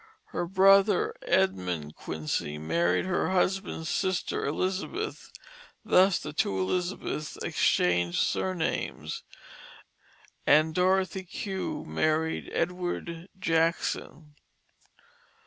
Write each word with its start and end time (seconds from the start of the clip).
Her 0.31 0.47
brother 0.47 1.13
Edmund 1.21 1.95
Quincy 1.95 2.57
married 2.57 3.05
her 3.05 3.29
husband's 3.29 3.87
sister 3.89 4.43
Elizabeth 4.47 5.31
(thus 5.85 6.17
the 6.17 6.33
two 6.33 6.57
Elizabeths 6.57 7.37
exchanged 7.43 8.17
surnames), 8.17 9.21
and 10.47 10.73
Dorothy 10.73 11.21
Q. 11.21 11.85
married 11.85 12.49
Edward 12.51 13.29
Jackson. 13.37 14.33